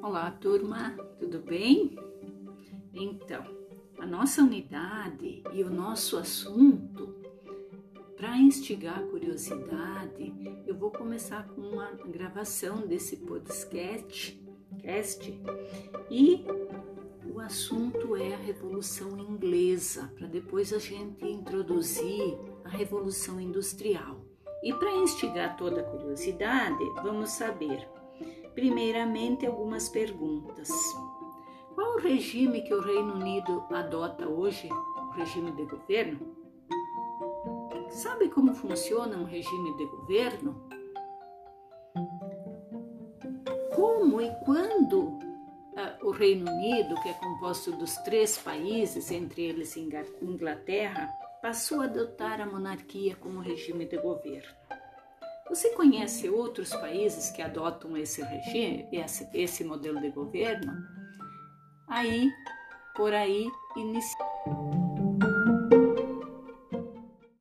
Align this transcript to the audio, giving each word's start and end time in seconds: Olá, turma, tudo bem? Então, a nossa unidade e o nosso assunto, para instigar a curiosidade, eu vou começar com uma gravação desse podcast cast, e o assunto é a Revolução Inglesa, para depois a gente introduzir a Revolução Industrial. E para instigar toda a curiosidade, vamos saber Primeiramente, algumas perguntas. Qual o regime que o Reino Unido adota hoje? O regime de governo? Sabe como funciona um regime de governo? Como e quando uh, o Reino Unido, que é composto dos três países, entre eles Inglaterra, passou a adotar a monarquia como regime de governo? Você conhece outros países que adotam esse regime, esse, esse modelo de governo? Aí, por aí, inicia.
Olá, 0.00 0.30
turma, 0.30 0.96
tudo 1.18 1.40
bem? 1.40 1.98
Então, 2.94 3.44
a 3.98 4.06
nossa 4.06 4.42
unidade 4.42 5.42
e 5.52 5.64
o 5.64 5.70
nosso 5.70 6.16
assunto, 6.16 7.16
para 8.16 8.38
instigar 8.38 9.00
a 9.00 9.02
curiosidade, 9.02 10.32
eu 10.64 10.76
vou 10.76 10.92
começar 10.92 11.48
com 11.48 11.62
uma 11.62 11.90
gravação 11.90 12.86
desse 12.86 13.16
podcast 13.16 14.40
cast, 14.80 15.40
e 16.08 16.44
o 17.26 17.40
assunto 17.40 18.14
é 18.14 18.34
a 18.34 18.38
Revolução 18.38 19.18
Inglesa, 19.18 20.12
para 20.16 20.28
depois 20.28 20.72
a 20.72 20.78
gente 20.78 21.26
introduzir 21.26 22.38
a 22.64 22.68
Revolução 22.68 23.40
Industrial. 23.40 24.24
E 24.62 24.72
para 24.72 24.94
instigar 24.96 25.56
toda 25.56 25.80
a 25.80 25.84
curiosidade, 25.84 26.84
vamos 27.02 27.30
saber 27.30 27.97
Primeiramente, 28.58 29.46
algumas 29.46 29.88
perguntas. 29.88 30.68
Qual 31.76 31.94
o 31.94 32.00
regime 32.00 32.60
que 32.62 32.74
o 32.74 32.80
Reino 32.80 33.14
Unido 33.14 33.64
adota 33.70 34.28
hoje? 34.28 34.68
O 34.68 35.10
regime 35.12 35.52
de 35.52 35.64
governo? 35.64 36.18
Sabe 37.88 38.28
como 38.28 38.52
funciona 38.52 39.16
um 39.16 39.22
regime 39.22 39.76
de 39.76 39.86
governo? 39.86 40.68
Como 43.76 44.20
e 44.20 44.28
quando 44.44 45.02
uh, 45.02 45.18
o 46.02 46.10
Reino 46.10 46.50
Unido, 46.50 47.00
que 47.00 47.10
é 47.10 47.14
composto 47.14 47.70
dos 47.70 47.94
três 47.98 48.38
países, 48.38 49.12
entre 49.12 49.42
eles 49.42 49.76
Inglaterra, 49.76 51.08
passou 51.40 51.80
a 51.80 51.84
adotar 51.84 52.40
a 52.40 52.46
monarquia 52.46 53.14
como 53.14 53.38
regime 53.38 53.86
de 53.86 53.98
governo? 53.98 54.52
Você 55.48 55.70
conhece 55.70 56.28
outros 56.28 56.70
países 56.74 57.30
que 57.30 57.40
adotam 57.40 57.96
esse 57.96 58.22
regime, 58.22 58.86
esse, 58.92 59.28
esse 59.32 59.64
modelo 59.64 60.00
de 60.00 60.10
governo? 60.10 60.72
Aí, 61.88 62.30
por 62.94 63.14
aí, 63.14 63.50
inicia. 63.76 64.87